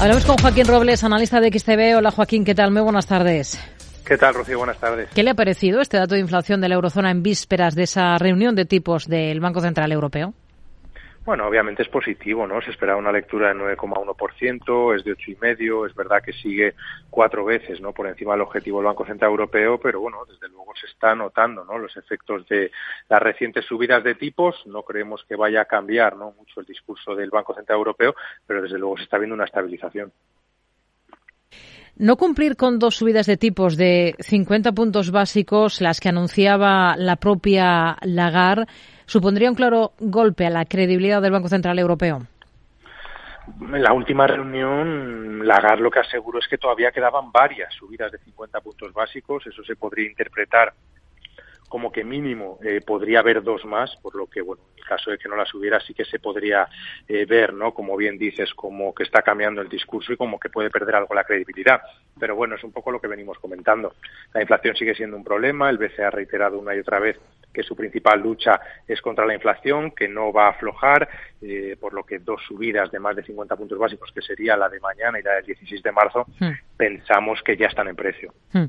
[0.00, 1.98] Hablamos con Joaquín Robles, analista de XTB.
[1.98, 2.70] Hola Joaquín, ¿qué tal?
[2.70, 3.60] Muy buenas tardes.
[4.02, 4.56] ¿Qué tal, Rocío?
[4.56, 5.10] Buenas tardes.
[5.14, 8.16] ¿Qué le ha parecido este dato de inflación de la eurozona en vísperas de esa
[8.16, 10.32] reunión de tipos del Banco Central Europeo?
[11.22, 12.62] Bueno, obviamente es positivo, ¿no?
[12.62, 16.74] Se esperaba una lectura de 9,1%, es de 8,5%, es verdad que sigue
[17.10, 17.92] cuatro veces, ¿no?
[17.92, 21.62] Por encima del objetivo del Banco Central Europeo, pero bueno, desde luego se está notando,
[21.64, 21.76] ¿no?
[21.76, 22.70] Los efectos de
[23.08, 24.66] las recientes subidas de tipos.
[24.66, 26.32] No creemos que vaya a cambiar, ¿no?
[26.32, 28.14] Mucho el discurso del Banco Central Europeo,
[28.46, 30.10] pero desde luego se está viendo una estabilización.
[31.96, 37.16] No cumplir con dos subidas de tipos de 50 puntos básicos, las que anunciaba la
[37.16, 38.66] propia Lagarde,
[39.10, 42.22] supondría un claro golpe a la credibilidad del Banco Central Europeo.
[43.60, 48.18] En la última reunión, Lagarde lo que aseguró es que todavía quedaban varias subidas de
[48.18, 49.44] 50 puntos básicos.
[49.48, 50.72] Eso se podría interpretar
[51.68, 55.18] como que mínimo eh, podría haber dos más, por lo que, bueno, en caso de
[55.18, 56.68] que no las hubiera, sí que se podría
[57.08, 57.74] eh, ver, ¿no?
[57.74, 61.14] Como bien dices, como que está cambiando el discurso y como que puede perder algo
[61.14, 61.80] la credibilidad.
[62.18, 63.94] Pero bueno, es un poco lo que venimos comentando.
[64.32, 67.18] La inflación sigue siendo un problema, el BCE ha reiterado una y otra vez
[67.52, 71.08] que su principal lucha es contra la inflación, que no va a aflojar,
[71.42, 74.68] eh, por lo que dos subidas de más de 50 puntos básicos, que sería la
[74.68, 76.50] de mañana y la del 16 de marzo, hmm.
[76.76, 78.32] pensamos que ya están en precio.
[78.52, 78.66] Hmm.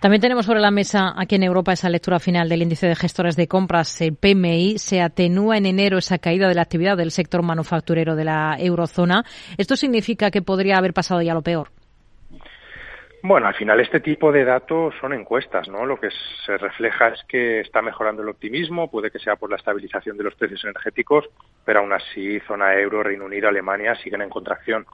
[0.00, 3.34] También tenemos sobre la mesa aquí en Europa esa lectura final del índice de gestores
[3.34, 4.78] de compras, el PMI.
[4.78, 9.24] Se atenúa en enero esa caída de la actividad del sector manufacturero de la eurozona.
[9.56, 11.70] ¿Esto significa que podría haber pasado ya lo peor?
[13.28, 15.84] Bueno, al final este tipo de datos son encuestas, ¿no?
[15.84, 16.08] Lo que
[16.46, 20.24] se refleja es que está mejorando el optimismo, puede que sea por la estabilización de
[20.24, 21.26] los precios energéticos,
[21.62, 24.86] pero aún así zona euro, Reino Unido, Alemania siguen en contracción.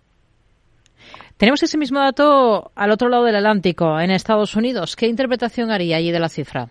[1.37, 4.97] Tenemos ese mismo dato al otro lado del Atlántico, en Estados Unidos.
[4.97, 6.67] ¿Qué interpretación haría allí de la cifra?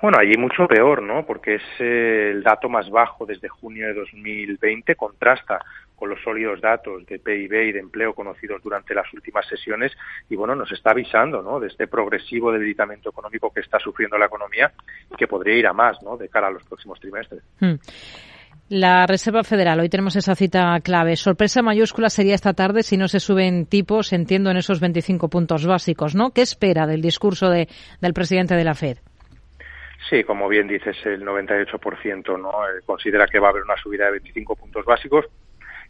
[0.00, 1.26] Bueno, allí mucho peor, ¿no?
[1.26, 5.58] Porque es eh, el dato más bajo desde junio de 2020, contrasta
[5.96, 9.92] con los sólidos datos de PIB y de empleo conocidos durante las últimas sesiones
[10.28, 11.58] y bueno, nos está avisando ¿no?
[11.58, 14.72] de este progresivo debilitamiento económico que está sufriendo la economía
[15.10, 16.16] y que podría ir a más ¿no?
[16.16, 17.42] de cara a los próximos trimestres.
[17.60, 17.74] Hmm.
[18.68, 21.14] La Reserva Federal, hoy tenemos esa cita clave.
[21.14, 25.64] Sorpresa mayúscula sería esta tarde si no se suben tipos, entiendo, en esos 25 puntos
[25.66, 26.32] básicos, ¿no?
[26.32, 27.68] ¿Qué espera del discurso de,
[28.00, 28.98] del presidente de la Fed?
[30.10, 32.50] Sí, como bien dices, el 98% ¿no?
[32.68, 35.26] Eh, considera que va a haber una subida de 25 puntos básicos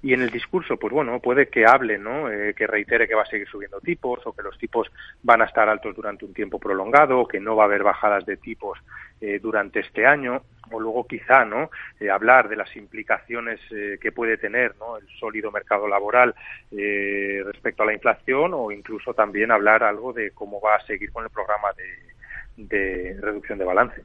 [0.06, 2.30] y en el discurso, pues bueno, puede que hable, ¿no?
[2.30, 4.86] Eh, que reitere que va a seguir subiendo tipos o que los tipos
[5.24, 8.24] van a estar altos durante un tiempo prolongado o que no va a haber bajadas
[8.24, 8.78] de tipos
[9.20, 13.58] eh, durante este año o luego quizá no eh, hablar de las implicaciones
[14.00, 16.34] que puede tener el sólido mercado laboral
[16.70, 21.24] respecto a la inflación o incluso también hablar algo de cómo va a seguir con
[21.24, 22.16] el programa de
[22.56, 24.02] de reducción de balance.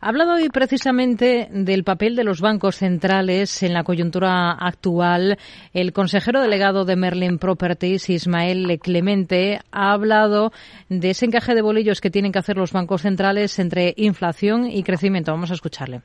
[0.00, 5.38] Ha hablado hoy precisamente del papel de los bancos centrales en la coyuntura actual.
[5.72, 10.52] El consejero delegado de Merlin Properties, Ismael Clemente, ha hablado
[10.90, 14.82] de ese encaje de bolillos que tienen que hacer los bancos centrales entre inflación y
[14.82, 15.32] crecimiento.
[15.32, 16.02] Vamos a escucharle.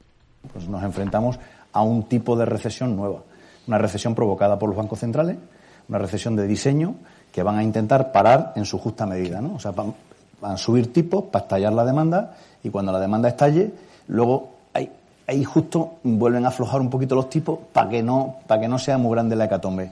[0.53, 1.37] Pues nos enfrentamos
[1.73, 3.23] a un tipo de recesión nueva,
[3.67, 5.37] una recesión provocada por los bancos centrales,
[5.89, 6.95] una recesión de diseño
[7.31, 9.57] que van a intentar parar en su justa medida, ¿no?
[10.41, 13.71] Van a subir tipos para estallar la demanda y cuando la demanda estalle,
[14.07, 14.91] luego ahí,
[15.27, 18.79] ahí justo vuelven a aflojar un poquito los tipos para que no, para que no
[18.79, 19.91] sea muy grande la hecatombe.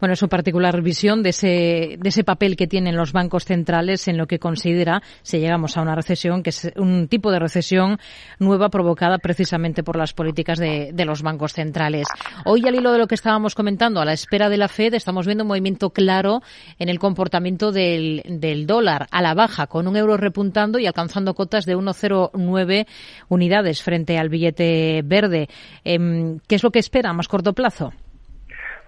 [0.00, 4.18] Bueno, su particular visión de ese, de ese papel que tienen los bancos centrales en
[4.18, 7.98] lo que considera, si llegamos a una recesión, que es un tipo de recesión
[8.38, 12.06] nueva provocada precisamente por las políticas de, de los bancos centrales.
[12.44, 15.26] Hoy, al hilo de lo que estábamos comentando, a la espera de la Fed, estamos
[15.26, 16.42] viendo un movimiento claro
[16.78, 21.34] en el comportamiento del, del dólar a la baja, con un euro repuntando y alcanzando
[21.34, 22.86] cotas de 1,09
[23.28, 25.48] unidades frente al billete verde.
[25.84, 27.92] Em, ¿Qué es lo que espera a más corto plazo?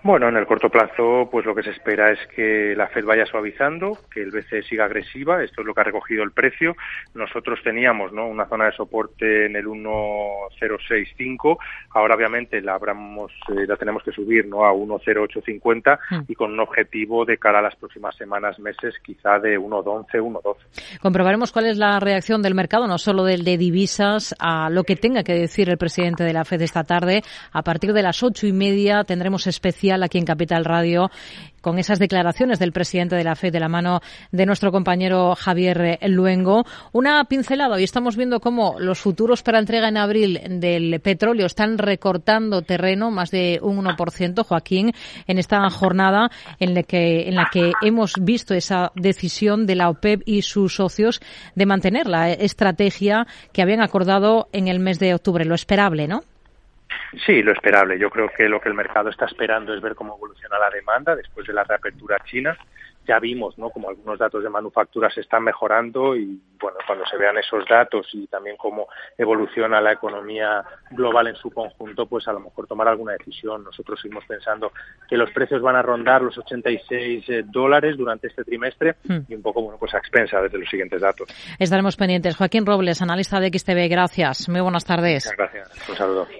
[0.06, 3.26] Bueno, en el corto plazo, pues lo que se espera es que la Fed vaya
[3.26, 5.42] suavizando, que el BCE siga agresiva.
[5.42, 6.76] Esto es lo que ha recogido el precio.
[7.14, 8.28] Nosotros teníamos, ¿no?
[8.28, 11.58] Una zona de soporte en el 1.065.
[11.90, 14.64] Ahora, obviamente, la abramos, eh, la tenemos que subir, ¿no?
[14.64, 16.20] A 1.0850 hmm.
[16.28, 21.00] y con un objetivo de cara a las próximas semanas, meses, quizá de 1.11, 1.12.
[21.00, 24.94] Comprobaremos cuál es la reacción del mercado, no solo del de divisas, a lo que
[24.94, 27.22] tenga que decir el presidente de la Fed esta tarde.
[27.50, 31.10] A partir de las ocho y media tendremos especial aquí en Capital Radio
[31.66, 34.00] con esas declaraciones del presidente de la FED de la mano
[34.30, 36.64] de nuestro compañero Javier Luengo.
[36.92, 37.74] Una pincelada.
[37.74, 43.10] Hoy estamos viendo cómo los futuros para entrega en abril del petróleo están recortando terreno,
[43.10, 44.92] más de un 1%, Joaquín,
[45.26, 49.88] en esta jornada en la que, en la que hemos visto esa decisión de la
[49.88, 51.20] OPEP y sus socios
[51.56, 55.44] de mantener la estrategia que habían acordado en el mes de octubre.
[55.44, 56.22] Lo esperable, ¿no?
[57.24, 57.98] Sí, lo esperable.
[57.98, 61.14] Yo creo que lo que el mercado está esperando es ver cómo evoluciona la demanda
[61.14, 62.56] después de la reapertura china.
[63.06, 63.70] Ya vimos ¿no?
[63.70, 68.08] como algunos datos de manufactura se están mejorando y bueno cuando se vean esos datos
[68.12, 72.88] y también cómo evoluciona la economía global en su conjunto pues a lo mejor tomar
[72.88, 73.62] alguna decisión.
[73.62, 74.72] Nosotros seguimos pensando
[75.08, 79.18] que los precios van a rondar los 86 eh, dólares durante este trimestre hmm.
[79.28, 81.28] y un poco bueno pues a expensa desde los siguientes datos.
[81.60, 82.34] Estaremos pendientes.
[82.34, 84.48] Joaquín Robles analista de XTV gracias.
[84.48, 85.26] Muy buenas tardes.
[85.26, 85.88] Muchas gracias.
[85.88, 86.26] Un saludo